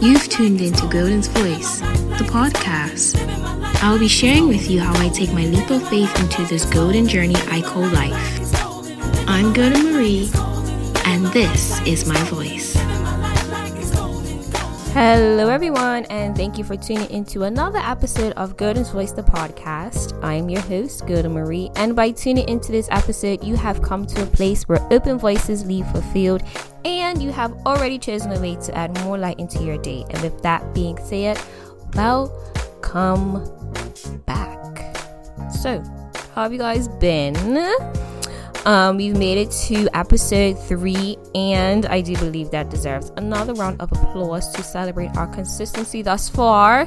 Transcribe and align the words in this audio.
You've 0.00 0.28
tuned 0.28 0.60
into 0.60 0.86
Golden's 0.86 1.26
Voice, 1.26 1.80
the 1.80 2.24
podcast. 2.30 3.18
I'll 3.82 3.98
be 3.98 4.06
sharing 4.06 4.46
with 4.46 4.70
you 4.70 4.78
how 4.78 4.96
I 5.04 5.08
take 5.08 5.32
my 5.32 5.44
leap 5.46 5.68
of 5.70 5.88
faith 5.88 6.16
into 6.20 6.44
this 6.44 6.64
golden 6.66 7.08
journey 7.08 7.34
I 7.48 7.62
call 7.62 7.82
life. 7.82 8.14
I'm 9.28 9.52
Golden 9.52 9.92
Marie, 9.92 10.30
and 11.04 11.26
this 11.32 11.80
is 11.80 12.06
my 12.06 12.18
voice. 12.24 12.77
Hello, 14.92 15.48
everyone, 15.48 16.06
and 16.06 16.34
thank 16.36 16.58
you 16.58 16.64
for 16.64 16.76
tuning 16.76 17.08
into 17.10 17.44
another 17.44 17.78
episode 17.78 18.32
of 18.32 18.56
Golden's 18.56 18.90
Voice, 18.90 19.12
the 19.12 19.22
podcast. 19.22 20.18
I'm 20.24 20.48
your 20.48 20.62
host, 20.62 21.06
Golden 21.06 21.32
Marie, 21.32 21.70
and 21.76 21.94
by 21.94 22.10
tuning 22.10 22.48
into 22.48 22.72
this 22.72 22.88
episode, 22.90 23.44
you 23.44 23.54
have 23.54 23.80
come 23.82 24.06
to 24.06 24.22
a 24.22 24.26
place 24.26 24.66
where 24.66 24.80
open 24.90 25.18
voices 25.18 25.64
leave 25.66 25.86
fulfilled, 25.88 26.42
and 26.84 27.22
you 27.22 27.30
have 27.30 27.52
already 27.66 27.98
chosen 27.98 28.32
a 28.32 28.40
way 28.40 28.56
to 28.56 28.74
add 28.76 28.98
more 29.04 29.18
light 29.18 29.38
into 29.38 29.62
your 29.62 29.78
day. 29.78 30.04
And 30.10 30.20
with 30.22 30.42
that 30.42 30.74
being 30.74 30.98
said, 31.04 31.38
welcome 31.94 33.44
back. 34.26 34.96
So, 35.52 35.80
how 36.34 36.44
have 36.44 36.52
you 36.52 36.58
guys 36.58 36.88
been? 36.88 37.34
Um, 38.68 38.98
we've 38.98 39.16
made 39.16 39.38
it 39.38 39.50
to 39.68 39.88
episode 39.96 40.52
three, 40.68 41.16
and 41.34 41.86
I 41.86 42.02
do 42.02 42.14
believe 42.18 42.50
that 42.50 42.68
deserves 42.68 43.10
another 43.16 43.54
round 43.54 43.80
of 43.80 43.90
applause 43.92 44.52
to 44.52 44.62
celebrate 44.62 45.16
our 45.16 45.26
consistency 45.26 46.02
thus 46.02 46.28
far. 46.28 46.84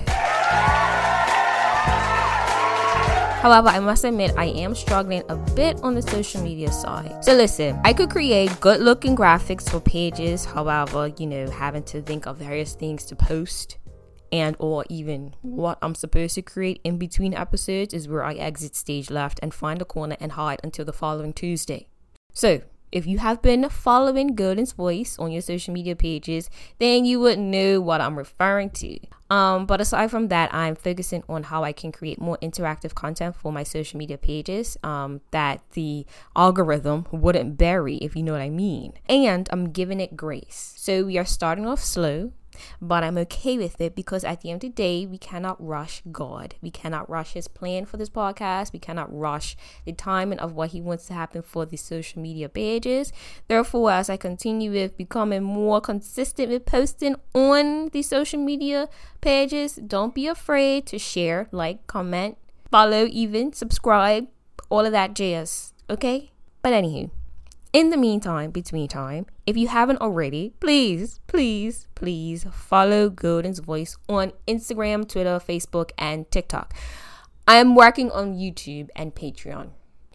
However, 3.41 3.69
I 3.69 3.79
must 3.79 4.03
admit, 4.03 4.31
I 4.37 4.45
am 4.45 4.75
struggling 4.75 5.23
a 5.27 5.35
bit 5.35 5.81
on 5.81 5.95
the 5.95 6.03
social 6.03 6.43
media 6.43 6.71
side. 6.71 7.25
So, 7.25 7.33
listen, 7.33 7.81
I 7.83 7.93
could 7.93 8.11
create 8.11 8.51
good 8.59 8.79
looking 8.79 9.15
graphics 9.15 9.67
for 9.67 9.79
pages, 9.79 10.45
however, 10.45 11.07
you 11.17 11.25
know, 11.25 11.49
having 11.49 11.81
to 11.85 12.03
think 12.03 12.27
of 12.27 12.37
various 12.37 12.75
things 12.75 13.05
to 13.05 13.15
post 13.15 13.77
and 14.31 14.55
or 14.59 14.85
even 14.89 15.35
what 15.41 15.77
I'm 15.81 15.95
supposed 15.95 16.35
to 16.35 16.41
create 16.41 16.79
in 16.83 16.97
between 16.97 17.33
episodes 17.33 17.93
is 17.93 18.07
where 18.07 18.23
I 18.23 18.33
exit 18.33 18.75
stage 18.75 19.09
left 19.09 19.39
and 19.41 19.53
find 19.53 19.81
a 19.81 19.85
corner 19.85 20.17
and 20.19 20.33
hide 20.33 20.59
until 20.63 20.85
the 20.85 20.93
following 20.93 21.33
Tuesday. 21.33 21.87
So, 22.33 22.61
if 22.91 23.07
you 23.07 23.19
have 23.19 23.41
been 23.41 23.69
following 23.69 24.35
Golden's 24.35 24.73
Voice 24.73 25.17
on 25.17 25.31
your 25.31 25.41
social 25.41 25.73
media 25.73 25.95
pages, 25.95 26.49
then 26.77 27.05
you 27.05 27.21
would 27.21 27.39
know 27.39 27.79
what 27.79 28.01
I'm 28.01 28.17
referring 28.17 28.69
to. 28.71 28.99
Um, 29.29 29.65
but 29.65 29.79
aside 29.79 30.11
from 30.11 30.27
that, 30.27 30.53
I'm 30.53 30.75
focusing 30.75 31.23
on 31.29 31.43
how 31.43 31.63
I 31.63 31.71
can 31.71 31.93
create 31.93 32.19
more 32.19 32.37
interactive 32.41 32.93
content 32.93 33.37
for 33.37 33.53
my 33.53 33.63
social 33.63 33.97
media 33.97 34.17
pages 34.17 34.77
um, 34.83 35.21
that 35.31 35.61
the 35.71 36.05
algorithm 36.35 37.07
wouldn't 37.11 37.57
bury, 37.57 37.95
if 37.97 38.13
you 38.13 38.23
know 38.23 38.33
what 38.33 38.41
I 38.41 38.49
mean. 38.49 38.91
And 39.07 39.47
I'm 39.53 39.71
giving 39.71 40.01
it 40.01 40.17
grace. 40.17 40.73
So 40.75 41.05
we 41.05 41.17
are 41.17 41.23
starting 41.23 41.65
off 41.65 41.81
slow 41.81 42.33
but 42.81 43.03
I'm 43.03 43.17
okay 43.19 43.57
with 43.57 43.79
it 43.79 43.95
because 43.95 44.23
at 44.23 44.41
the 44.41 44.49
end 44.49 44.63
of 44.63 44.69
the 44.69 44.75
day, 44.75 45.05
we 45.05 45.17
cannot 45.17 45.63
rush 45.65 46.01
God. 46.11 46.55
We 46.61 46.71
cannot 46.71 47.09
rush 47.09 47.33
His 47.33 47.47
plan 47.47 47.85
for 47.85 47.97
this 47.97 48.09
podcast. 48.09 48.73
We 48.73 48.79
cannot 48.79 49.15
rush 49.15 49.55
the 49.85 49.93
timing 49.93 50.39
of 50.39 50.53
what 50.53 50.71
He 50.71 50.81
wants 50.81 51.07
to 51.07 51.13
happen 51.13 51.41
for 51.41 51.65
the 51.65 51.77
social 51.77 52.21
media 52.21 52.49
pages. 52.49 53.11
Therefore, 53.47 53.91
as 53.91 54.09
I 54.09 54.17
continue 54.17 54.71
with 54.71 54.97
becoming 54.97 55.43
more 55.43 55.81
consistent 55.81 56.49
with 56.49 56.65
posting 56.65 57.15
on 57.33 57.89
the 57.89 58.01
social 58.01 58.39
media 58.39 58.89
pages, 59.21 59.75
don't 59.75 60.15
be 60.15 60.27
afraid 60.27 60.85
to 60.87 60.99
share, 60.99 61.47
like, 61.51 61.87
comment, 61.87 62.37
follow, 62.69 63.07
even 63.09 63.53
subscribe, 63.53 64.27
all 64.69 64.85
of 64.85 64.91
that 64.91 65.13
jazz. 65.13 65.73
Okay? 65.89 66.31
But 66.61 66.73
anywho, 66.73 67.09
in 67.73 67.89
the 67.89 67.97
meantime, 67.97 68.51
between 68.51 68.87
time, 68.87 69.25
if 69.51 69.57
you 69.57 69.67
haven't 69.67 69.99
already, 69.99 70.53
please, 70.61 71.19
please, 71.27 71.85
please 71.93 72.45
follow 72.53 73.09
Golden's 73.09 73.59
Voice 73.59 73.97
on 74.07 74.31
Instagram, 74.47 75.05
Twitter, 75.05 75.41
Facebook, 75.45 75.91
and 75.97 76.31
TikTok. 76.31 76.73
I 77.45 77.57
am 77.57 77.75
working 77.75 78.09
on 78.11 78.35
YouTube 78.35 78.87
and 78.95 79.13
Patreon. 79.13 79.71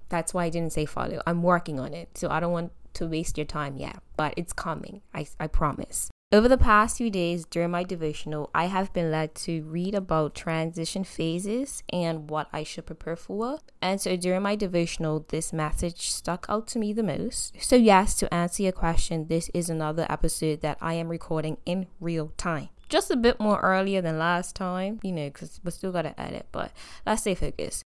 That's 0.09 0.33
why 0.33 0.47
I 0.47 0.49
didn't 0.49 0.73
say 0.73 0.87
follow. 0.87 1.21
I'm 1.27 1.43
working 1.43 1.79
on 1.79 1.93
it. 1.93 2.17
So 2.17 2.31
I 2.31 2.41
don't 2.41 2.53
want 2.53 2.73
to 2.95 3.07
waste 3.07 3.37
your 3.37 3.45
time 3.45 3.77
yet, 3.77 3.99
but 4.17 4.33
it's 4.39 4.55
coming. 4.55 5.03
I, 5.13 5.27
I 5.39 5.49
promise. 5.49 6.09
Over 6.37 6.49
the 6.49 6.59
past 6.59 6.99
few 6.99 7.09
days 7.09 7.47
during 7.47 7.71
my 7.71 7.83
devotional, 7.83 8.51
I 8.55 8.67
have 8.67 8.93
been 8.93 9.11
led 9.11 9.35
to 9.37 9.63
read 9.63 9.95
about 9.95 10.35
transition 10.35 11.03
phases 11.03 11.83
and 11.91 12.29
what 12.29 12.49
I 12.53 12.63
should 12.63 12.85
prepare 12.85 13.17
for. 13.17 13.61
And 13.81 14.03
so 14.03 14.17
during 14.17 14.43
my 14.43 14.55
devotional, 14.55 15.25
this 15.31 15.51
message 15.55 16.11
stuck 16.11 16.45
out 16.51 16.67
to 16.69 16.79
me 16.79 16.93
the 16.93 17.03
most. 17.03 17.55
So, 17.59 17.75
yes, 17.75 18.17
to 18.17 18.35
answer 18.35 18.65
your 18.65 18.73
question, 18.73 19.29
this 19.29 19.49
is 19.55 19.71
another 19.71 20.05
episode 20.11 20.61
that 20.61 20.77
I 20.83 20.93
am 20.93 21.09
recording 21.09 21.57
in 21.65 21.87
real 22.01 22.35
time. 22.37 22.69
Just 22.91 23.11
a 23.11 23.17
bit 23.17 23.41
more 23.41 23.59
earlier 23.61 24.03
than 24.03 24.19
last 24.19 24.55
time, 24.55 25.01
you 25.03 25.13
know, 25.13 25.29
because 25.29 25.59
we 25.65 25.71
still 25.71 25.91
got 25.91 26.03
to 26.03 26.21
edit, 26.21 26.49
but 26.53 26.71
let's 27.07 27.23
stay 27.23 27.35
focused. 27.35 27.83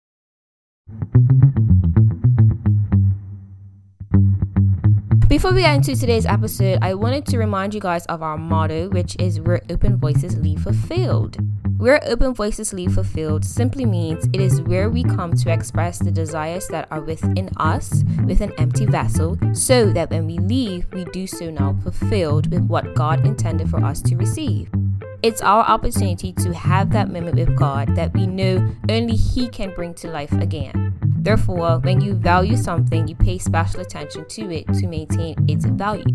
Before 5.35 5.51
we 5.51 5.63
get 5.63 5.75
into 5.75 5.97
today's 5.97 6.25
episode, 6.25 6.79
I 6.81 6.94
wanted 6.94 7.25
to 7.25 7.38
remind 7.38 7.73
you 7.73 7.81
guys 7.81 8.06
of 8.06 8.23
our 8.23 8.38
motto, 8.38 8.88
which 8.88 9.18
is 9.19 9.41
Where 9.41 9.62
Open 9.69 9.97
Voices 9.97 10.38
Leave 10.38 10.62
Fulfilled. 10.62 11.35
Where 11.78 12.00
Open 12.06 12.34
Voices 12.34 12.72
Leave 12.72 12.94
Fulfilled 12.94 13.44
simply 13.44 13.84
means 13.84 14.29
it 14.31 14.40
is 14.40 14.62
where 14.62 14.90
we 14.90 15.03
come 15.03 15.35
to 15.35 15.51
express 15.51 16.00
the 16.00 16.09
desires 16.09 16.69
that 16.69 16.88
are 16.90 17.01
within 17.01 17.50
us 17.57 18.06
with 18.24 18.40
an 18.40 18.53
empty 18.57 18.85
vessel, 18.85 19.38
so 19.51 19.91
that 19.91 20.09
when 20.09 20.25
we 20.25 20.38
leave, 20.38 20.88
we 20.94 21.03
do 21.03 21.28
so 21.28 21.50
now 21.50 21.75
fulfilled 21.84 22.50
with 22.50 22.66
what 22.68 22.95
God 22.95 23.25
intended 23.25 23.69
for 23.69 23.84
us 23.84 24.01
to 24.03 24.16
receive. 24.16 24.69
It's 25.22 25.41
our 25.41 25.66
opportunity 25.66 26.31
to 26.31 26.53
have 26.53 26.91
that 26.91 27.12
moment 27.12 27.35
with 27.35 27.57
God 27.57 27.94
that 27.97 28.13
we 28.13 28.25
know 28.25 28.66
only 28.88 29.18
He 29.18 29.50
can 29.50 29.74
bring 29.75 29.95
to 29.95 30.07
life 30.07 30.31
again. 30.31 30.94
Therefore, 31.25 31.80
when 31.80 32.02
you 32.02 32.13
value 32.13 32.56
something, 32.56 33.08
you 33.08 33.16
pay 33.16 33.40
special 33.40 33.81
attention 33.81 34.25
to 34.28 34.52
it 34.52 34.68
to 34.75 34.86
maintain 34.86 35.36
its 35.50 35.66
value. 35.66 36.06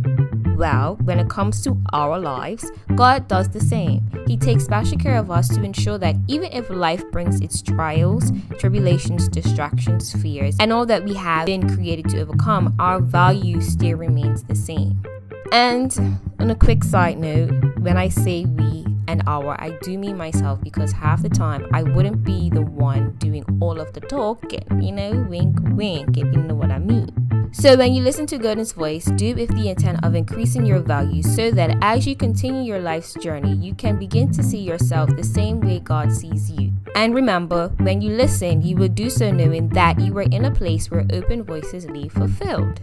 Well, 0.57 0.99
when 1.03 1.19
it 1.19 1.29
comes 1.29 1.65
to 1.65 1.77
our 1.93 2.17
lives, 2.17 2.71
God 2.95 3.27
does 3.27 3.49
the 3.49 3.59
same. 3.59 4.09
He 4.29 4.37
takes 4.37 4.63
special 4.63 4.99
care 4.99 5.17
of 5.17 5.29
us 5.29 5.49
to 5.49 5.65
ensure 5.65 5.99
that 5.99 6.15
even 6.29 6.53
if 6.53 6.71
life 6.71 7.03
brings 7.11 7.41
its 7.41 7.61
trials, 7.61 8.31
tribulations, 8.59 9.27
distractions, 9.29 10.13
fears, 10.13 10.55
and 10.61 10.73
all 10.73 10.87
that 10.87 11.03
we 11.03 11.15
have 11.15 11.47
been 11.47 11.69
created 11.75 12.09
to 12.11 12.21
overcome, 12.21 12.77
our 12.79 13.01
value 13.01 13.61
still 13.61 13.97
remains 13.97 14.45
the 14.45 14.55
same. 14.55 15.03
And 15.51 16.21
on 16.39 16.51
a 16.51 16.55
quick 16.55 16.85
side 16.85 17.19
note, 17.19 17.51
when 17.81 17.97
I 17.97 18.11
say 18.11 18.45
we, 18.45 18.80
an 19.11 19.23
hour. 19.27 19.57
I 19.59 19.71
do 19.83 19.99
mean 19.99 20.17
myself 20.17 20.61
because 20.63 20.93
half 20.93 21.23
the 21.23 21.29
time 21.29 21.67
I 21.73 21.83
wouldn't 21.83 22.23
be 22.23 22.51
the 22.51 22.63
one 22.63 23.13
doing 23.17 23.45
all 23.61 23.81
of 23.81 23.93
the 23.93 24.01
talking, 24.01 24.65
you 24.81 24.93
know, 24.93 25.27
wink, 25.29 25.57
wink, 25.73 26.17
if 26.17 26.25
you 26.35 26.43
know 26.43 26.55
what 26.55 26.71
I 26.71 26.79
mean. 26.79 27.31
So, 27.53 27.77
when 27.77 27.93
you 27.95 28.03
listen 28.05 28.27
to 28.27 28.39
Golden's 28.39 28.71
voice, 28.71 29.07
do 29.17 29.27
it 29.27 29.37
with 29.37 29.57
the 29.57 29.71
intent 29.71 30.05
of 30.05 30.15
increasing 30.15 30.65
your 30.65 30.79
value 30.79 31.21
so 31.21 31.51
that 31.51 31.77
as 31.83 32.07
you 32.07 32.15
continue 32.15 32.63
your 32.63 32.79
life's 32.79 33.15
journey, 33.15 33.55
you 33.55 33.75
can 33.75 33.99
begin 33.99 34.31
to 34.33 34.43
see 34.43 34.61
yourself 34.61 35.11
the 35.17 35.25
same 35.25 35.61
way 35.61 35.81
God 35.81 36.13
sees 36.13 36.49
you. 36.49 36.73
And 36.95 37.13
remember, 37.13 37.69
when 37.81 38.01
you 38.01 38.11
listen, 38.11 38.63
you 38.63 38.77
will 38.77 38.89
do 38.89 39.11
so 39.11 39.33
knowing 39.33 39.69
that 39.71 39.99
you 39.99 40.17
are 40.19 40.23
in 40.31 40.45
a 40.45 40.55
place 40.55 40.93
where 40.93 41.07
open 41.13 41.43
voices 41.43 41.91
leave 41.91 42.13
fulfilled. 42.13 42.81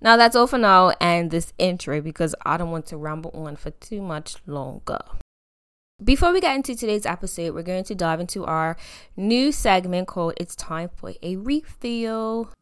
Now, 0.00 0.16
that's 0.16 0.36
all 0.36 0.46
for 0.46 0.58
now 0.58 0.90
and 1.00 1.32
this 1.32 1.52
intro 1.58 2.00
because 2.00 2.36
I 2.46 2.56
don't 2.56 2.70
want 2.70 2.86
to 2.86 2.96
ramble 2.96 3.32
on 3.34 3.56
for 3.56 3.72
too 3.72 4.00
much 4.00 4.36
longer. 4.46 5.00
Before 6.02 6.32
we 6.32 6.40
get 6.40 6.54
into 6.54 6.76
today's 6.76 7.04
episode, 7.04 7.56
we're 7.56 7.64
going 7.64 7.82
to 7.82 7.94
dive 7.96 8.20
into 8.20 8.44
our 8.44 8.76
new 9.16 9.50
segment 9.50 10.06
called 10.06 10.34
It's 10.36 10.54
Time 10.54 10.90
for 10.94 11.12
a 11.24 11.34
Refill. 11.34 12.52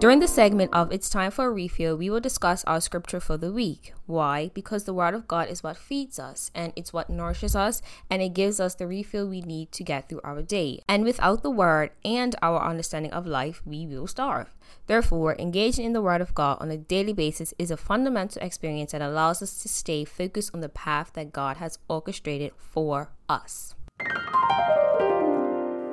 During 0.00 0.20
the 0.20 0.28
segment 0.28 0.72
of 0.72 0.90
It's 0.90 1.10
Time 1.10 1.30
for 1.30 1.44
a 1.44 1.50
Refill, 1.50 1.94
we 1.94 2.08
will 2.08 2.20
discuss 2.20 2.64
our 2.64 2.80
scripture 2.80 3.20
for 3.20 3.36
the 3.36 3.52
week. 3.52 3.92
Why? 4.06 4.50
Because 4.54 4.84
the 4.84 4.94
Word 4.94 5.12
of 5.12 5.28
God 5.28 5.50
is 5.50 5.62
what 5.62 5.76
feeds 5.76 6.18
us 6.18 6.50
and 6.54 6.72
it's 6.74 6.90
what 6.90 7.10
nourishes 7.10 7.54
us 7.54 7.82
and 8.08 8.22
it 8.22 8.30
gives 8.30 8.60
us 8.60 8.74
the 8.74 8.86
refill 8.86 9.28
we 9.28 9.42
need 9.42 9.72
to 9.72 9.84
get 9.84 10.08
through 10.08 10.22
our 10.24 10.40
day. 10.40 10.80
And 10.88 11.04
without 11.04 11.42
the 11.42 11.50
Word 11.50 11.90
and 12.02 12.34
our 12.40 12.64
understanding 12.64 13.12
of 13.12 13.26
life, 13.26 13.60
we 13.66 13.86
will 13.86 14.06
starve. 14.06 14.48
Therefore, 14.86 15.36
engaging 15.38 15.84
in 15.84 15.92
the 15.92 16.00
Word 16.00 16.22
of 16.22 16.34
God 16.34 16.56
on 16.62 16.70
a 16.70 16.78
daily 16.78 17.12
basis 17.12 17.52
is 17.58 17.70
a 17.70 17.76
fundamental 17.76 18.40
experience 18.40 18.92
that 18.92 19.02
allows 19.02 19.42
us 19.42 19.60
to 19.60 19.68
stay 19.68 20.06
focused 20.06 20.54
on 20.54 20.62
the 20.62 20.70
path 20.70 21.12
that 21.12 21.30
God 21.30 21.58
has 21.58 21.78
orchestrated 21.90 22.52
for 22.56 23.10
us. 23.28 23.74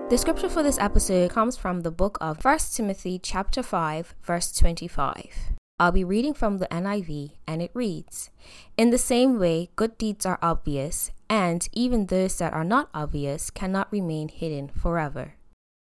The 0.10 0.18
scripture 0.18 0.48
for 0.48 0.64
this 0.64 0.80
episode 0.80 1.32
comes 1.32 1.58
from 1.58 1.82
the 1.82 1.92
book 1.92 2.18
of 2.22 2.42
1 2.42 2.60
Timothy 2.74 3.20
chapter 3.22 3.62
5 3.62 4.16
verse 4.24 4.54
25. 4.54 5.28
I'll 5.80 5.92
be 5.92 6.06
reading 6.06 6.34
from 6.34 6.60
the 6.60 6.68
NIV 6.68 7.32
and 7.46 7.62
it 7.62 7.72
reads, 7.74 8.30
In 8.78 8.92
the 8.92 8.98
same 8.98 9.38
way, 9.38 9.70
good 9.76 9.98
deeds 9.98 10.26
are 10.26 10.40
obvious, 10.42 11.12
and 11.30 11.68
even 11.74 12.06
those 12.06 12.38
that 12.38 12.54
are 12.54 12.64
not 12.64 12.90
obvious 12.94 13.50
cannot 13.50 13.92
remain 13.92 14.30
hidden 14.30 14.70
forever. 14.70 15.34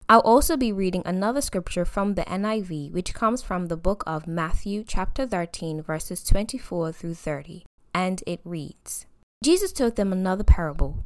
I'll 0.07 0.19
also 0.19 0.55
be 0.55 0.71
reading 0.71 1.01
another 1.03 1.41
scripture 1.41 1.83
from 1.83 2.13
the 2.13 2.25
NIV, 2.25 2.91
which 2.91 3.15
comes 3.15 3.41
from 3.41 3.69
the 3.69 3.77
book 3.77 4.03
of 4.05 4.27
Matthew, 4.27 4.83
chapter 4.87 5.25
13, 5.25 5.81
verses 5.81 6.23
24 6.23 6.91
through 6.91 7.15
30. 7.15 7.65
and 7.95 8.21
it 8.27 8.39
reads 8.45 9.07
Jesus 9.43 9.71
told 9.71 9.95
them 9.95 10.13
another 10.13 10.43
parable. 10.43 11.05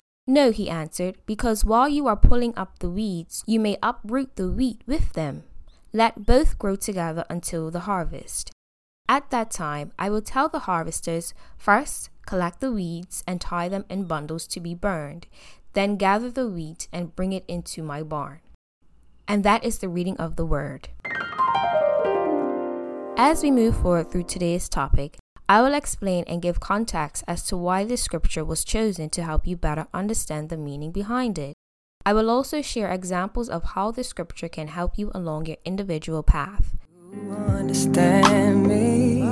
No, 0.27 0.51
he 0.51 0.69
answered, 0.69 1.17
because 1.25 1.65
while 1.65 1.89
you 1.89 2.07
are 2.07 2.15
pulling 2.15 2.53
up 2.55 2.79
the 2.79 2.89
weeds, 2.89 3.43
you 3.47 3.59
may 3.59 3.77
uproot 3.81 4.35
the 4.35 4.49
wheat 4.49 4.81
with 4.85 5.13
them. 5.13 5.43
Let 5.93 6.25
both 6.25 6.57
grow 6.57 6.75
together 6.75 7.25
until 7.29 7.71
the 7.71 7.81
harvest. 7.81 8.51
At 9.09 9.29
that 9.31 9.51
time, 9.51 9.91
I 9.99 10.09
will 10.09 10.21
tell 10.21 10.47
the 10.47 10.59
harvesters 10.59 11.33
first, 11.57 12.09
collect 12.25 12.61
the 12.61 12.71
weeds 12.71 13.23
and 13.27 13.41
tie 13.41 13.67
them 13.67 13.83
in 13.89 14.05
bundles 14.05 14.47
to 14.47 14.59
be 14.59 14.73
burned, 14.73 15.27
then 15.73 15.97
gather 15.97 16.29
the 16.29 16.47
wheat 16.47 16.87
and 16.93 17.15
bring 17.15 17.33
it 17.33 17.43
into 17.47 17.83
my 17.83 18.03
barn. 18.03 18.39
And 19.27 19.43
that 19.43 19.63
is 19.63 19.79
the 19.79 19.89
reading 19.89 20.17
of 20.17 20.35
the 20.35 20.45
word. 20.45 20.89
As 23.17 23.43
we 23.43 23.51
move 23.51 23.75
forward 23.81 24.11
through 24.11 24.23
today's 24.23 24.69
topic, 24.69 25.17
I 25.51 25.61
will 25.61 25.73
explain 25.73 26.23
and 26.27 26.41
give 26.41 26.61
context 26.61 27.25
as 27.27 27.43
to 27.47 27.57
why 27.57 27.83
this 27.83 28.01
scripture 28.01 28.45
was 28.45 28.63
chosen 28.63 29.09
to 29.09 29.21
help 29.21 29.45
you 29.45 29.57
better 29.57 29.85
understand 29.93 30.47
the 30.47 30.55
meaning 30.55 30.93
behind 30.93 31.37
it. 31.37 31.57
I 32.05 32.13
will 32.13 32.29
also 32.29 32.61
share 32.61 32.89
examples 32.89 33.49
of 33.49 33.65
how 33.75 33.91
this 33.91 34.07
scripture 34.07 34.47
can 34.47 34.69
help 34.69 34.97
you 34.97 35.11
along 35.13 35.47
your 35.47 35.57
individual 35.65 36.23
path. 36.23 36.77
Understand 37.29 38.65
me. 38.65 39.23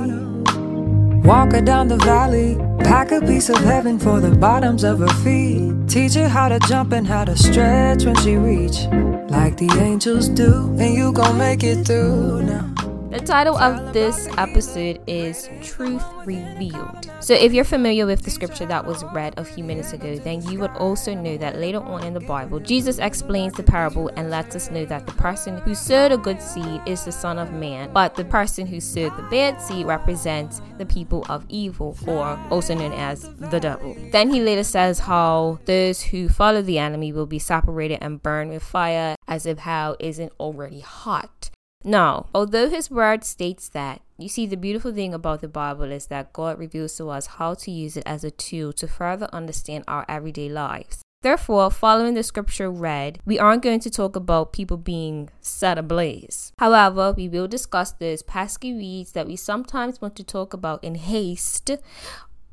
Walk 1.26 1.52
her 1.52 1.62
down 1.62 1.88
the 1.88 1.96
valley, 1.96 2.58
pack 2.80 3.12
a 3.12 3.22
piece 3.22 3.48
of 3.48 3.56
heaven 3.56 3.98
for 3.98 4.20
the 4.20 4.36
bottoms 4.36 4.84
of 4.84 4.98
her 4.98 5.14
feet. 5.24 5.72
Teach 5.88 6.12
her 6.16 6.28
how 6.28 6.50
to 6.50 6.58
jump 6.68 6.92
and 6.92 7.06
how 7.06 7.24
to 7.24 7.34
stretch 7.34 8.04
when 8.04 8.16
she 8.16 8.36
reach, 8.36 8.84
like 9.30 9.56
the 9.56 9.74
angels 9.80 10.28
do, 10.28 10.66
and 10.78 10.92
you 10.92 11.12
gon' 11.12 11.38
make 11.38 11.64
it 11.64 11.86
through 11.86 12.42
now. 12.42 12.89
The 13.10 13.18
title 13.18 13.56
of 13.56 13.92
this 13.92 14.28
episode 14.38 15.00
is 15.08 15.50
Truth 15.64 16.04
Revealed. 16.24 17.10
So, 17.18 17.34
if 17.34 17.52
you're 17.52 17.64
familiar 17.64 18.06
with 18.06 18.22
the 18.22 18.30
scripture 18.30 18.66
that 18.66 18.86
was 18.86 19.02
read 19.12 19.34
a 19.36 19.44
few 19.44 19.64
minutes 19.64 19.92
ago, 19.92 20.16
then 20.16 20.42
you 20.42 20.60
would 20.60 20.70
also 20.76 21.12
know 21.12 21.36
that 21.38 21.58
later 21.58 21.80
on 21.80 22.04
in 22.04 22.14
the 22.14 22.20
Bible, 22.20 22.60
Jesus 22.60 23.00
explains 23.00 23.54
the 23.54 23.64
parable 23.64 24.12
and 24.14 24.30
lets 24.30 24.54
us 24.54 24.70
know 24.70 24.84
that 24.84 25.06
the 25.06 25.12
person 25.14 25.58
who 25.58 25.74
sowed 25.74 26.12
a 26.12 26.18
good 26.18 26.40
seed 26.40 26.82
is 26.86 27.04
the 27.04 27.10
Son 27.10 27.36
of 27.36 27.50
Man, 27.50 27.92
but 27.92 28.14
the 28.14 28.24
person 28.24 28.64
who 28.64 28.78
sowed 28.78 29.16
the 29.16 29.24
bad 29.24 29.60
seed 29.60 29.86
represents 29.86 30.62
the 30.78 30.86
people 30.86 31.26
of 31.28 31.44
evil, 31.48 31.96
or 32.06 32.38
also 32.48 32.76
known 32.76 32.92
as 32.92 33.28
the 33.38 33.58
devil. 33.58 33.96
Then 34.12 34.30
he 34.30 34.40
later 34.40 34.62
says 34.62 35.00
how 35.00 35.58
those 35.64 36.00
who 36.00 36.28
follow 36.28 36.62
the 36.62 36.78
enemy 36.78 37.12
will 37.12 37.26
be 37.26 37.40
separated 37.40 37.98
and 38.02 38.22
burned 38.22 38.50
with 38.50 38.62
fire, 38.62 39.16
as 39.26 39.46
if 39.46 39.58
hell 39.58 39.96
isn't 39.98 40.32
already 40.38 40.78
hot. 40.78 41.49
Now, 41.82 42.26
although 42.34 42.68
his 42.68 42.90
word 42.90 43.24
states 43.24 43.68
that, 43.70 44.02
you 44.18 44.28
see, 44.28 44.46
the 44.46 44.56
beautiful 44.56 44.92
thing 44.92 45.14
about 45.14 45.40
the 45.40 45.48
Bible 45.48 45.90
is 45.90 46.06
that 46.08 46.32
God 46.34 46.58
reveals 46.58 46.96
to 46.96 47.08
us 47.08 47.26
how 47.26 47.54
to 47.54 47.70
use 47.70 47.96
it 47.96 48.02
as 48.04 48.22
a 48.22 48.30
tool 48.30 48.74
to 48.74 48.86
further 48.86 49.30
understand 49.32 49.84
our 49.88 50.04
everyday 50.06 50.50
lives. 50.50 51.02
Therefore, 51.22 51.70
following 51.70 52.14
the 52.14 52.22
scripture 52.22 52.70
read, 52.70 53.18
we 53.26 53.38
aren't 53.38 53.62
going 53.62 53.80
to 53.80 53.90
talk 53.90 54.16
about 54.16 54.52
people 54.52 54.76
being 54.76 55.30
set 55.40 55.78
ablaze. 55.78 56.52
However, 56.58 57.12
we 57.12 57.28
will 57.28 57.48
discuss 57.48 57.92
those 57.92 58.22
pesky 58.22 58.74
weeds 58.74 59.12
that 59.12 59.26
we 59.26 59.36
sometimes 59.36 60.00
want 60.00 60.16
to 60.16 60.24
talk 60.24 60.54
about 60.54 60.82
in 60.84 60.94
haste, 60.94 61.70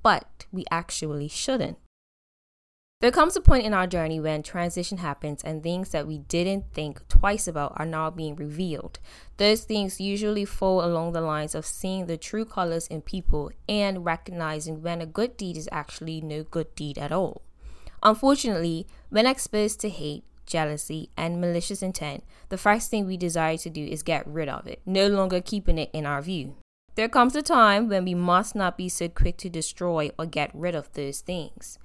but 0.04 0.46
we 0.52 0.66
actually 0.72 1.28
shouldn't. 1.28 1.78
There 3.00 3.12
comes 3.12 3.36
a 3.36 3.42
point 3.42 3.64
in 3.64 3.76
our 3.76 3.86
journey 3.86 4.20
when 4.20 4.42
transition 4.42 4.98
happens 4.98 5.44
and 5.44 5.62
things 5.62 5.90
that 5.90 6.08
we 6.08 6.18
didn't 6.18 6.74
think 6.74 7.08
twice 7.08 7.48
about 7.48 7.74
are 7.76 7.86
now 7.86 8.10
being 8.10 8.36
revealed. 8.36 8.98
Those 9.38 9.66
things 9.66 10.02
usually 10.02 10.46
fall 10.46 10.84
along 10.84 11.12
the 11.12 11.22
lines 11.22 11.54
of 11.54 11.64
seeing 11.64 12.08
the 12.08 12.18
true 12.18 12.44
colors 12.44 12.88
in 12.88 13.04
people 13.04 13.52
and 13.70 14.04
recognizing 14.04 14.82
when 14.82 15.00
a 15.00 15.06
good 15.06 15.38
deed 15.38 15.58
is 15.58 15.70
actually 15.72 16.22
no 16.22 16.42
good 16.42 16.74
deed 16.74 16.98
at 16.98 17.12
all. 17.12 17.44
Unfortunately, 18.02 18.88
when 19.12 19.28
exposed 19.28 19.80
to 19.82 19.90
hate, 19.90 20.24
jealousy, 20.48 21.12
and 21.16 21.40
malicious 21.40 21.84
intent, 21.84 22.24
the 22.50 22.58
first 22.58 22.90
thing 22.90 23.06
we 23.06 23.16
desire 23.16 23.58
to 23.58 23.70
do 23.70 23.86
is 23.86 24.02
get 24.02 24.26
rid 24.26 24.50
of 24.50 24.66
it, 24.66 24.82
no 24.88 25.06
longer 25.08 25.40
keeping 25.40 25.78
it 25.78 25.92
in 25.94 26.08
our 26.08 26.24
view. 26.24 26.56
There 26.96 27.10
comes 27.10 27.36
a 27.36 27.44
time 27.44 27.90
when 27.90 28.06
we 28.06 28.16
must 28.16 28.56
not 28.56 28.76
be 28.76 28.90
so 28.90 29.08
quick 29.08 29.38
to 29.38 29.50
destroy 29.50 30.10
or 30.18 30.26
get 30.26 30.50
rid 30.56 30.74
of 30.74 30.92
those 30.94 31.20
things. 31.20 31.78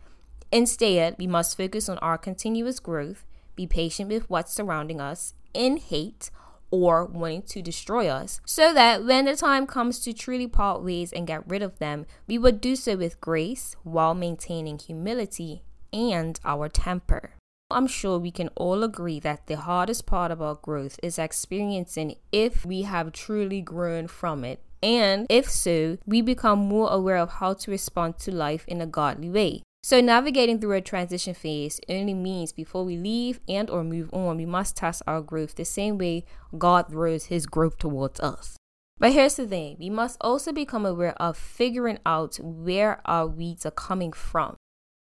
Instead, 0.52 1.16
we 1.18 1.26
must 1.26 1.56
focus 1.56 1.88
on 1.88 1.96
our 1.98 2.18
continuous 2.18 2.78
growth, 2.78 3.24
be 3.56 3.66
patient 3.66 4.10
with 4.10 4.28
what's 4.28 4.52
surrounding 4.52 5.00
us 5.00 5.32
in 5.54 5.78
hate 5.78 6.30
or 6.70 7.06
wanting 7.06 7.42
to 7.42 7.62
destroy 7.62 8.06
us, 8.06 8.40
so 8.44 8.72
that 8.74 9.04
when 9.04 9.24
the 9.24 9.34
time 9.34 9.66
comes 9.66 9.98
to 10.00 10.12
truly 10.12 10.46
part 10.46 10.82
ways 10.82 11.12
and 11.12 11.26
get 11.26 11.46
rid 11.48 11.62
of 11.62 11.78
them, 11.78 12.06
we 12.26 12.38
would 12.38 12.60
do 12.60 12.76
so 12.76 12.96
with 12.96 13.20
grace 13.20 13.76
while 13.82 14.14
maintaining 14.14 14.78
humility 14.78 15.62
and 15.92 16.38
our 16.44 16.68
temper. 16.68 17.32
I'm 17.70 17.86
sure 17.86 18.18
we 18.18 18.30
can 18.30 18.48
all 18.54 18.82
agree 18.82 19.20
that 19.20 19.46
the 19.46 19.56
hardest 19.56 20.04
part 20.04 20.30
about 20.30 20.62
growth 20.62 21.00
is 21.02 21.18
experiencing 21.18 22.16
if 22.30 22.66
we 22.66 22.82
have 22.82 23.12
truly 23.12 23.62
grown 23.62 24.06
from 24.06 24.44
it. 24.44 24.60
And 24.82 25.26
if 25.30 25.48
so, 25.48 25.96
we 26.06 26.20
become 26.20 26.58
more 26.58 26.90
aware 26.90 27.16
of 27.16 27.34
how 27.34 27.54
to 27.54 27.70
respond 27.70 28.18
to 28.18 28.34
life 28.34 28.64
in 28.66 28.80
a 28.80 28.86
godly 28.86 29.30
way. 29.30 29.62
So 29.84 30.00
navigating 30.00 30.60
through 30.60 30.76
a 30.76 30.80
transition 30.80 31.34
phase 31.34 31.80
only 31.88 32.14
means 32.14 32.52
before 32.52 32.84
we 32.84 32.96
leave 32.96 33.40
and 33.48 33.68
or 33.68 33.82
move 33.82 34.10
on, 34.14 34.36
we 34.36 34.46
must 34.46 34.76
test 34.76 35.02
our 35.08 35.20
growth 35.20 35.56
the 35.56 35.64
same 35.64 35.98
way 35.98 36.24
God 36.56 36.88
throws 36.88 37.24
his 37.26 37.46
growth 37.46 37.78
towards 37.78 38.20
us. 38.20 38.56
But 38.98 39.12
here's 39.12 39.34
the 39.34 39.46
thing, 39.46 39.76
we 39.80 39.90
must 39.90 40.16
also 40.20 40.52
become 40.52 40.86
aware 40.86 41.20
of 41.20 41.36
figuring 41.36 41.98
out 42.06 42.36
where 42.36 43.00
our 43.04 43.26
weeds 43.26 43.66
are 43.66 43.72
coming 43.72 44.12
from. 44.12 44.54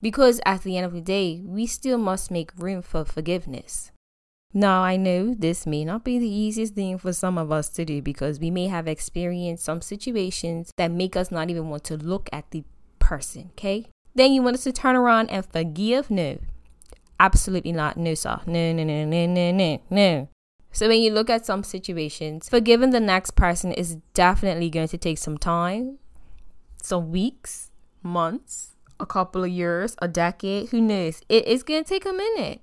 Because 0.01 0.41
at 0.47 0.63
the 0.63 0.77
end 0.77 0.87
of 0.87 0.93
the 0.93 1.01
day, 1.01 1.43
we 1.45 1.67
still 1.67 1.99
must 1.99 2.31
make 2.31 2.57
room 2.57 2.83
for 2.83 3.05
forgiveness. 3.05 3.91
Now, 4.55 4.83
I 4.83 4.97
know 4.97 5.35
this 5.35 5.67
may 5.67 5.85
not 5.85 6.05
be 6.05 6.19
the 6.19 6.29
easiest 6.29 6.75
thing 6.75 6.99
for 6.99 7.13
some 7.13 7.39
of 7.39 7.51
us 7.51 7.69
to 7.71 7.85
do 7.85 8.01
because 8.01 8.39
we 8.39 8.51
may 8.51 8.69
have 8.69 8.87
experienced 8.87 9.65
some 9.65 9.81
situations 9.81 10.71
that 10.77 10.93
make 10.93 11.17
us 11.17 11.33
not 11.33 11.51
even 11.51 11.69
want 11.69 11.83
to 11.85 11.97
look 11.97 12.29
at 12.33 12.51
the 12.51 12.63
person, 13.01 13.51
okay? 13.53 13.89
Then 14.15 14.33
you 14.33 14.43
want 14.43 14.55
us 14.55 14.65
to 14.65 14.73
turn 14.73 14.97
around 14.97 15.31
and 15.31 15.45
forgive? 15.45 16.11
No. 16.11 16.39
Absolutely 17.19 17.73
not. 17.73 17.97
No, 17.97 18.15
sir. 18.15 18.41
No, 18.47 18.73
no, 18.73 18.85
no, 18.85 19.05
no, 19.05 19.27
no, 19.27 19.51
no, 19.53 19.83
no. 19.91 20.29
So 20.73 20.89
when 20.89 21.03
you 21.03 21.13
look 21.13 21.29
at 21.29 21.47
some 21.47 21.63
situations, 21.63 22.49
forgiving 22.49 22.91
the 22.91 23.01
next 23.01 23.33
person 23.33 23.73
is 23.73 23.97
definitely 24.15 24.71
going 24.71 24.89
to 24.89 24.99
take 24.99 25.19
some 25.19 25.37
time, 25.37 25.99
some 26.83 27.11
weeks, 27.11 27.71
months, 28.03 28.75
a 28.99 29.07
couple 29.07 29.45
of 29.45 29.51
years, 29.51 29.95
a 30.01 30.09
decade, 30.09 30.71
who 30.71 30.81
knows? 30.81 31.21
It 31.29 31.47
is 31.47 31.63
going 31.63 31.85
to 31.85 31.89
take 31.89 32.07
a 32.07 32.13
minute. 32.13 32.63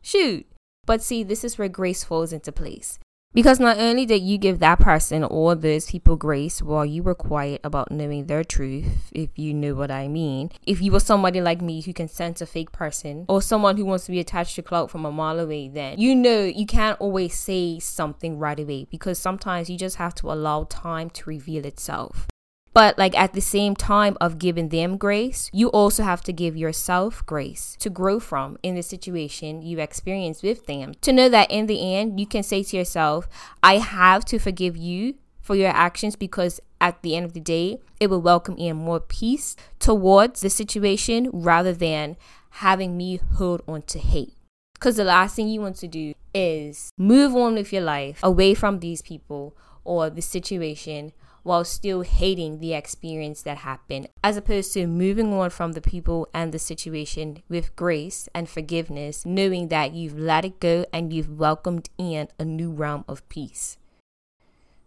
Shoot. 0.00 0.46
But 0.86 1.02
see, 1.02 1.22
this 1.22 1.44
is 1.44 1.58
where 1.58 1.68
grace 1.68 2.02
falls 2.02 2.32
into 2.32 2.50
place. 2.50 2.98
Because 3.32 3.60
not 3.60 3.78
only 3.78 4.06
did 4.06 4.22
you 4.22 4.38
give 4.38 4.58
that 4.58 4.80
person 4.80 5.22
or 5.22 5.54
those 5.54 5.88
people 5.88 6.16
grace 6.16 6.60
while 6.60 6.84
you 6.84 7.04
were 7.04 7.14
quiet 7.14 7.60
about 7.62 7.92
knowing 7.92 8.26
their 8.26 8.42
truth, 8.42 9.08
if 9.12 9.38
you 9.38 9.54
know 9.54 9.74
what 9.76 9.88
I 9.92 10.08
mean, 10.08 10.50
if 10.66 10.82
you 10.82 10.90
were 10.90 10.98
somebody 10.98 11.40
like 11.40 11.62
me 11.62 11.80
who 11.80 11.92
can 11.92 12.08
sense 12.08 12.40
a 12.40 12.46
fake 12.46 12.72
person 12.72 13.26
or 13.28 13.40
someone 13.40 13.76
who 13.76 13.84
wants 13.84 14.06
to 14.06 14.10
be 14.10 14.18
attached 14.18 14.56
to 14.56 14.62
clout 14.62 14.90
from 14.90 15.06
a 15.06 15.12
mile 15.12 15.38
away, 15.38 15.68
then 15.68 15.96
you 15.96 16.16
know 16.16 16.42
you 16.42 16.66
can't 16.66 17.00
always 17.00 17.38
say 17.38 17.78
something 17.78 18.36
right 18.36 18.58
away 18.58 18.88
because 18.90 19.16
sometimes 19.16 19.70
you 19.70 19.78
just 19.78 19.96
have 19.96 20.14
to 20.16 20.32
allow 20.32 20.64
time 20.64 21.08
to 21.10 21.30
reveal 21.30 21.64
itself. 21.64 22.26
But 22.72 22.98
like 22.98 23.18
at 23.18 23.32
the 23.32 23.40
same 23.40 23.74
time 23.74 24.16
of 24.20 24.38
giving 24.38 24.68
them 24.68 24.96
grace, 24.96 25.50
you 25.52 25.68
also 25.68 26.02
have 26.02 26.22
to 26.22 26.32
give 26.32 26.56
yourself 26.56 27.24
grace 27.26 27.76
to 27.80 27.90
grow 27.90 28.20
from 28.20 28.58
in 28.62 28.76
the 28.76 28.82
situation 28.82 29.62
you 29.62 29.80
experience 29.80 30.42
with 30.42 30.66
them. 30.66 30.94
To 31.00 31.12
know 31.12 31.28
that 31.28 31.50
in 31.50 31.66
the 31.66 31.94
end, 31.94 32.20
you 32.20 32.26
can 32.26 32.42
say 32.42 32.62
to 32.62 32.76
yourself, 32.76 33.28
I 33.62 33.78
have 33.78 34.24
to 34.26 34.38
forgive 34.38 34.76
you 34.76 35.14
for 35.40 35.56
your 35.56 35.70
actions 35.70 36.14
because 36.14 36.60
at 36.80 37.02
the 37.02 37.16
end 37.16 37.26
of 37.26 37.32
the 37.32 37.40
day, 37.40 37.80
it 37.98 38.08
will 38.08 38.22
welcome 38.22 38.56
in 38.56 38.76
more 38.76 39.00
peace 39.00 39.56
towards 39.78 40.40
the 40.40 40.50
situation 40.50 41.28
rather 41.32 41.72
than 41.72 42.16
having 42.50 42.96
me 42.96 43.20
hold 43.34 43.62
on 43.66 43.82
to 43.82 43.98
hate. 43.98 44.34
Because 44.74 44.96
the 44.96 45.04
last 45.04 45.36
thing 45.36 45.48
you 45.48 45.60
want 45.60 45.76
to 45.76 45.88
do 45.88 46.14
is 46.32 46.90
move 46.96 47.34
on 47.34 47.54
with 47.54 47.72
your 47.72 47.82
life 47.82 48.20
away 48.22 48.54
from 48.54 48.78
these 48.78 49.02
people 49.02 49.56
or 49.84 50.08
the 50.08 50.22
situation 50.22 51.12
while 51.42 51.64
still 51.64 52.02
hating 52.02 52.58
the 52.58 52.74
experience 52.74 53.42
that 53.42 53.58
happened, 53.58 54.08
as 54.22 54.36
opposed 54.36 54.72
to 54.74 54.86
moving 54.86 55.32
on 55.32 55.50
from 55.50 55.72
the 55.72 55.80
people 55.80 56.28
and 56.34 56.52
the 56.52 56.58
situation 56.58 57.42
with 57.48 57.74
grace 57.76 58.28
and 58.34 58.48
forgiveness, 58.48 59.24
knowing 59.24 59.68
that 59.68 59.92
you've 59.92 60.18
let 60.18 60.44
it 60.44 60.60
go 60.60 60.84
and 60.92 61.12
you've 61.12 61.38
welcomed 61.38 61.88
in 61.98 62.28
a 62.38 62.44
new 62.44 62.70
realm 62.70 63.04
of 63.08 63.26
peace. 63.28 63.76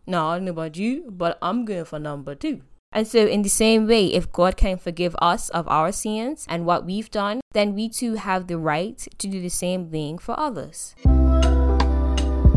Now, 0.06 0.30
I 0.30 0.36
don't 0.36 0.46
know 0.46 0.52
about 0.52 0.78
you, 0.78 1.06
but 1.10 1.38
I'm 1.42 1.66
going 1.66 1.86
for 1.86 2.00
number 2.00 2.36
two. 2.36 2.62
And 2.92 3.08
so, 3.08 3.26
in 3.26 3.42
the 3.42 3.50
same 3.50 3.88
way, 3.88 4.08
if 4.08 4.32
God 4.32 4.56
can 4.56 4.78
forgive 4.78 5.16
us 5.20 5.50
of 5.50 5.68
our 5.68 5.92
sins 5.92 6.46
and 6.48 6.66
what 6.66 6.86
we've 6.86 7.10
done, 7.10 7.42
then 7.54 7.74
we 7.74 7.90
too 7.90 8.16
have 8.16 8.48
the 8.48 8.60
right 8.60 8.98
to 9.18 9.28
do 9.28 9.42
the 9.42 9.50
same 9.50 9.90
thing 9.90 10.20
for 10.20 10.40
others. 10.40 10.94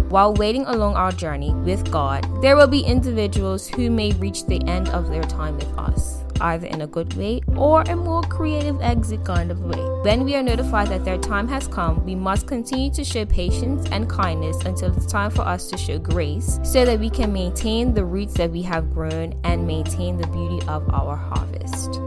While 0.08 0.34
waiting 0.34 0.64
along 0.66 0.94
our 0.94 1.10
journey 1.10 1.52
with 1.52 1.90
God, 1.90 2.25
there 2.40 2.56
will 2.56 2.68
be 2.68 2.80
individuals 2.80 3.66
who 3.66 3.90
may 3.90 4.12
reach 4.12 4.46
the 4.46 4.62
end 4.68 4.88
of 4.90 5.08
their 5.08 5.25
time 5.25 5.56
with 5.56 5.76
us, 5.76 6.22
either 6.40 6.68
in 6.68 6.82
a 6.82 6.86
good 6.86 7.12
way 7.14 7.40
or 7.56 7.82
a 7.82 7.96
more 7.96 8.22
creative 8.22 8.80
exit 8.80 9.25
kind 9.25 9.50
of 9.50 9.60
way. 9.62 9.82
When 10.04 10.25
we 10.25 10.36
are 10.36 10.44
notified 10.44 10.88
that 10.88 11.04
their 11.04 11.18
time 11.18 11.48
has 11.48 11.66
come, 11.66 12.04
we 12.04 12.14
must 12.14 12.46
continue 12.46 12.92
to 12.92 13.02
show 13.02 13.25
patience 13.25 13.88
and 13.90 14.08
kindness 14.08 14.64
until 14.64 14.96
it's 14.96 15.06
time 15.06 15.32
for 15.32 15.42
us 15.42 15.68
to 15.70 15.76
show 15.76 15.98
grace 15.98 16.60
so 16.62 16.84
that 16.84 17.00
we 17.00 17.10
can 17.10 17.32
maintain 17.32 17.92
the 17.92 18.04
roots 18.04 18.34
that 18.34 18.52
we 18.52 18.62
have 18.62 18.94
grown 18.94 19.34
and 19.42 19.66
maintain 19.66 20.16
the 20.18 20.26
beauty 20.28 20.64
of 20.68 20.88
our 20.94 21.16
harvest. 21.16 22.00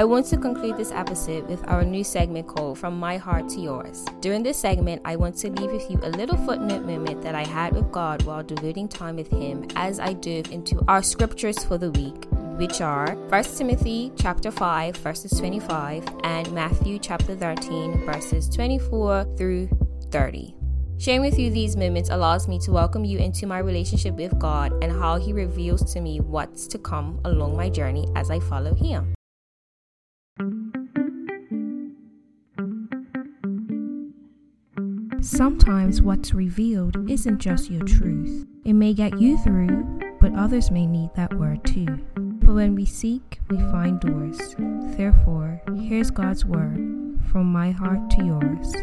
I 0.00 0.04
want 0.04 0.24
to 0.28 0.38
conclude 0.38 0.78
this 0.78 0.92
episode 0.92 1.46
with 1.46 1.62
our 1.68 1.84
new 1.84 2.02
segment 2.04 2.46
called 2.48 2.78
From 2.78 2.98
My 2.98 3.18
Heart 3.18 3.50
to 3.50 3.60
Yours. 3.60 4.06
During 4.20 4.42
this 4.42 4.56
segment, 4.56 5.02
I 5.04 5.14
want 5.14 5.36
to 5.36 5.50
leave 5.50 5.70
with 5.70 5.90
you 5.90 6.00
a 6.02 6.08
little 6.08 6.38
footnote 6.38 6.86
moment 6.86 7.20
that 7.20 7.34
I 7.34 7.44
had 7.44 7.74
with 7.74 7.92
God 7.92 8.22
while 8.22 8.42
devoting 8.42 8.88
time 8.88 9.16
with 9.16 9.28
Him 9.28 9.66
as 9.76 10.00
I 10.00 10.14
dove 10.14 10.52
into 10.52 10.82
our 10.88 11.02
scriptures 11.02 11.62
for 11.62 11.76
the 11.76 11.90
week, 11.90 12.24
which 12.56 12.80
are 12.80 13.14
1 13.14 13.44
Timothy 13.44 14.10
chapter 14.16 14.50
5 14.50 14.96
verses 14.96 15.38
25 15.38 16.08
and 16.24 16.50
Matthew 16.54 16.98
chapter 16.98 17.36
13 17.36 18.06
verses 18.06 18.48
24 18.48 19.34
through 19.36 19.68
30. 20.10 20.54
Sharing 20.96 21.20
with 21.20 21.38
you 21.38 21.50
these 21.50 21.76
moments 21.76 22.08
allows 22.08 22.48
me 22.48 22.58
to 22.60 22.72
welcome 22.72 23.04
you 23.04 23.18
into 23.18 23.46
my 23.46 23.58
relationship 23.58 24.14
with 24.14 24.38
God 24.38 24.72
and 24.82 24.92
how 24.92 25.18
He 25.18 25.34
reveals 25.34 25.92
to 25.92 26.00
me 26.00 26.20
what's 26.20 26.66
to 26.68 26.78
come 26.78 27.20
along 27.26 27.54
my 27.54 27.68
journey 27.68 28.08
as 28.16 28.30
I 28.30 28.40
follow 28.40 28.72
Him. 28.74 29.12
Sometimes 35.22 36.02
what's 36.02 36.34
revealed 36.34 37.10
isn't 37.10 37.38
just 37.38 37.70
your 37.70 37.82
truth. 37.84 38.46
It 38.64 38.72
may 38.72 38.94
get 38.94 39.18
you 39.18 39.38
through, 39.38 40.00
but 40.20 40.34
others 40.34 40.70
may 40.70 40.86
need 40.86 41.10
that 41.14 41.32
word 41.34 41.64
too. 41.64 41.86
For 42.44 42.54
when 42.54 42.74
we 42.74 42.84
seek, 42.84 43.38
we 43.48 43.56
find 43.56 44.00
doors. 44.00 44.38
Therefore, 44.96 45.62
here's 45.76 46.10
God's 46.10 46.44
word 46.44 47.18
from 47.30 47.52
my 47.52 47.70
heart 47.70 48.10
to 48.10 48.24
yours. 48.24 48.74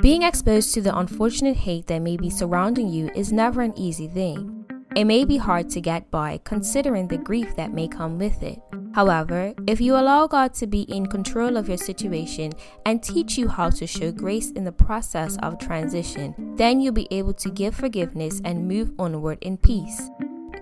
Being 0.00 0.22
exposed 0.22 0.74
to 0.74 0.82
the 0.82 0.96
unfortunate 0.96 1.56
hate 1.56 1.86
that 1.86 2.02
may 2.02 2.16
be 2.16 2.30
surrounding 2.30 2.88
you 2.88 3.10
is 3.14 3.32
never 3.32 3.62
an 3.62 3.76
easy 3.76 4.08
thing. 4.08 4.64
It 4.94 5.04
may 5.04 5.24
be 5.24 5.38
hard 5.38 5.70
to 5.70 5.80
get 5.80 6.10
by 6.10 6.40
considering 6.44 7.08
the 7.08 7.18
grief 7.18 7.56
that 7.56 7.72
may 7.72 7.88
come 7.88 8.18
with 8.18 8.42
it. 8.42 8.60
However, 8.96 9.52
if 9.66 9.78
you 9.78 9.94
allow 9.94 10.26
God 10.26 10.54
to 10.54 10.66
be 10.66 10.80
in 10.84 11.04
control 11.04 11.58
of 11.58 11.68
your 11.68 11.76
situation 11.76 12.54
and 12.86 13.02
teach 13.02 13.36
you 13.36 13.46
how 13.46 13.68
to 13.68 13.86
show 13.86 14.10
grace 14.10 14.52
in 14.52 14.64
the 14.64 14.72
process 14.72 15.36
of 15.42 15.58
transition, 15.58 16.34
then 16.56 16.80
you'll 16.80 16.94
be 16.94 17.06
able 17.10 17.34
to 17.34 17.50
give 17.50 17.74
forgiveness 17.74 18.40
and 18.46 18.66
move 18.66 18.92
onward 18.98 19.36
in 19.42 19.58
peace. 19.58 20.08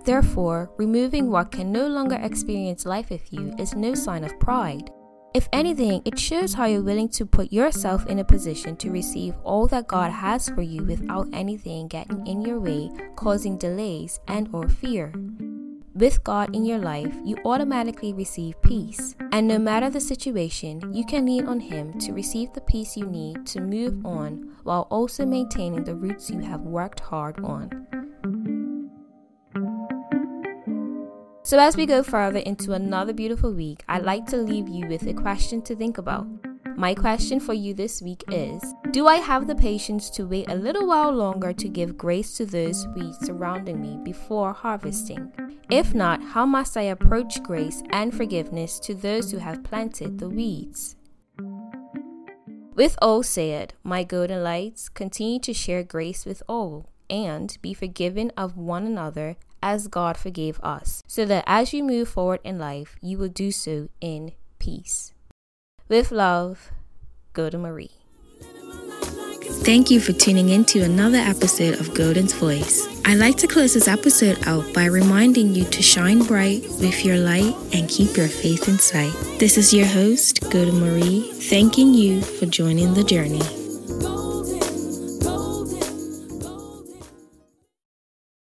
Therefore, 0.04 0.68
removing 0.78 1.30
what 1.30 1.52
can 1.52 1.70
no 1.70 1.86
longer 1.86 2.16
experience 2.16 2.84
life 2.84 3.08
with 3.08 3.32
you 3.32 3.54
is 3.56 3.76
no 3.76 3.94
sign 3.94 4.24
of 4.24 4.36
pride. 4.40 4.90
If 5.32 5.48
anything, 5.52 6.02
it 6.04 6.18
shows 6.18 6.54
how 6.54 6.64
you're 6.64 6.82
willing 6.82 7.10
to 7.10 7.26
put 7.26 7.52
yourself 7.52 8.04
in 8.06 8.18
a 8.18 8.24
position 8.24 8.74
to 8.78 8.90
receive 8.90 9.36
all 9.44 9.68
that 9.68 9.86
God 9.86 10.10
has 10.10 10.48
for 10.48 10.62
you 10.62 10.82
without 10.82 11.28
anything 11.32 11.86
getting 11.86 12.26
in 12.26 12.42
your 12.42 12.58
way, 12.58 12.90
causing 13.14 13.56
delays 13.56 14.18
and 14.26 14.48
or 14.52 14.68
fear. 14.68 15.12
With 15.94 16.24
God 16.24 16.56
in 16.56 16.64
your 16.64 16.78
life, 16.78 17.14
you 17.24 17.36
automatically 17.44 18.12
receive 18.12 18.60
peace. 18.62 19.14
And 19.30 19.46
no 19.46 19.60
matter 19.60 19.90
the 19.90 20.00
situation, 20.00 20.92
you 20.92 21.06
can 21.06 21.24
lean 21.24 21.46
on 21.46 21.60
Him 21.60 21.96
to 22.00 22.12
receive 22.12 22.52
the 22.52 22.62
peace 22.62 22.96
you 22.96 23.06
need 23.06 23.46
to 23.46 23.60
move 23.60 24.04
on 24.04 24.56
while 24.64 24.88
also 24.90 25.24
maintaining 25.24 25.84
the 25.84 25.94
roots 25.94 26.30
you 26.30 26.40
have 26.40 26.62
worked 26.62 26.98
hard 26.98 27.38
on. 27.44 27.86
So, 31.44 31.60
as 31.60 31.76
we 31.76 31.86
go 31.86 32.02
further 32.02 32.40
into 32.40 32.72
another 32.72 33.12
beautiful 33.12 33.52
week, 33.52 33.84
I'd 33.88 34.02
like 34.02 34.26
to 34.26 34.36
leave 34.36 34.68
you 34.68 34.88
with 34.88 35.06
a 35.06 35.14
question 35.14 35.62
to 35.62 35.76
think 35.76 35.98
about. 35.98 36.26
My 36.76 36.94
question 36.94 37.38
for 37.38 37.54
you 37.54 37.72
this 37.72 38.02
week 38.02 38.24
is 38.32 38.60
Do 38.94 39.08
I 39.08 39.16
have 39.16 39.48
the 39.48 39.56
patience 39.56 40.08
to 40.10 40.24
wait 40.24 40.48
a 40.48 40.54
little 40.54 40.86
while 40.86 41.10
longer 41.10 41.52
to 41.52 41.68
give 41.68 41.98
grace 41.98 42.36
to 42.36 42.46
those 42.46 42.86
weeds 42.94 43.26
surrounding 43.26 43.80
me 43.80 43.98
before 44.04 44.52
harvesting? 44.52 45.32
If 45.68 45.96
not, 45.96 46.22
how 46.22 46.46
must 46.46 46.76
I 46.76 46.82
approach 46.82 47.42
grace 47.42 47.82
and 47.90 48.14
forgiveness 48.14 48.78
to 48.78 48.94
those 48.94 49.32
who 49.32 49.38
have 49.38 49.64
planted 49.64 50.20
the 50.20 50.28
weeds? 50.28 50.94
With 52.76 52.96
all 53.02 53.24
said, 53.24 53.74
my 53.82 54.04
golden 54.04 54.44
lights, 54.44 54.88
continue 54.88 55.40
to 55.40 55.52
share 55.52 55.82
grace 55.82 56.24
with 56.24 56.44
all 56.48 56.86
and 57.10 57.58
be 57.62 57.74
forgiven 57.74 58.30
of 58.36 58.56
one 58.56 58.86
another 58.86 59.34
as 59.60 59.88
God 59.88 60.16
forgave 60.16 60.60
us, 60.62 61.02
so 61.08 61.24
that 61.24 61.42
as 61.48 61.72
you 61.72 61.82
move 61.82 62.08
forward 62.10 62.38
in 62.44 62.60
life, 62.60 62.94
you 63.02 63.18
will 63.18 63.26
do 63.26 63.50
so 63.50 63.88
in 64.00 64.34
peace. 64.60 65.12
With 65.88 66.12
love, 66.12 66.70
Golden 67.32 67.62
Marie. 67.62 68.03
Thank 69.64 69.90
you 69.90 69.98
for 69.98 70.12
tuning 70.12 70.50
in 70.50 70.66
to 70.66 70.82
another 70.82 71.16
episode 71.16 71.80
of 71.80 71.94
Golden's 71.94 72.34
Voice. 72.34 72.86
I'd 73.06 73.16
like 73.16 73.38
to 73.38 73.46
close 73.46 73.72
this 73.72 73.88
episode 73.88 74.46
out 74.46 74.74
by 74.74 74.84
reminding 74.84 75.54
you 75.54 75.64
to 75.64 75.80
shine 75.80 76.22
bright 76.22 76.62
with 76.80 77.02
your 77.02 77.16
light 77.16 77.56
and 77.72 77.88
keep 77.88 78.14
your 78.14 78.28
faith 78.28 78.68
in 78.68 78.78
sight. 78.78 79.14
This 79.38 79.56
is 79.56 79.72
your 79.72 79.86
host, 79.86 80.42
Golden 80.50 80.80
Marie, 80.80 81.32
thanking 81.48 81.94
you 81.94 82.20
for 82.20 82.44
joining 82.44 82.92
the 82.92 83.04
journey. 83.04 83.63